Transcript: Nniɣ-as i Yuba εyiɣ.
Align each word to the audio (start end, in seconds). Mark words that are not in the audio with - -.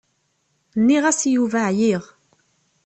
Nniɣ-as 0.79 1.21
i 1.27 1.29
Yuba 1.35 1.61
εyiɣ. 1.71 2.03